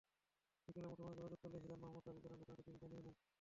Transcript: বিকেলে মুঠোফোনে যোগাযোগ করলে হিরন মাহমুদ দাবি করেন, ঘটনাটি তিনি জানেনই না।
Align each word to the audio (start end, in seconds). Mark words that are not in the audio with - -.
বিকেলে 0.67 0.87
মুঠোফোনে 0.87 1.15
যোগাযোগ 1.17 1.39
করলে 1.43 1.57
হিরন 1.63 1.79
মাহমুদ 1.83 2.03
দাবি 2.07 2.19
করেন, 2.23 2.37
ঘটনাটি 2.41 2.63
তিনি 2.67 2.77
জানেনই 2.81 3.03
না। 3.07 3.13